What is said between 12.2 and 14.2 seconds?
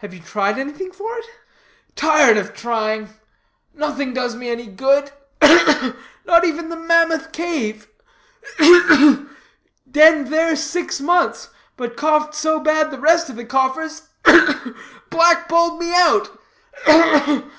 so bad the rest of the coughers